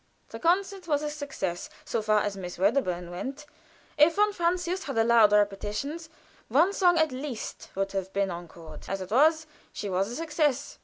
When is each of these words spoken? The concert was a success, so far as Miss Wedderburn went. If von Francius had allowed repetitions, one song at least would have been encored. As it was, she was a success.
The 0.29 0.39
concert 0.39 0.87
was 0.87 1.03
a 1.03 1.11
success, 1.11 1.69
so 1.85 2.01
far 2.01 2.21
as 2.23 2.35
Miss 2.35 2.57
Wedderburn 2.57 3.11
went. 3.11 3.45
If 3.99 4.15
von 4.15 4.33
Francius 4.33 4.85
had 4.85 4.97
allowed 4.97 5.31
repetitions, 5.31 6.09
one 6.47 6.73
song 6.73 6.97
at 6.97 7.11
least 7.11 7.69
would 7.75 7.91
have 7.91 8.11
been 8.11 8.31
encored. 8.31 8.85
As 8.89 9.01
it 9.01 9.11
was, 9.11 9.45
she 9.71 9.91
was 9.91 10.09
a 10.09 10.15
success. 10.15 10.79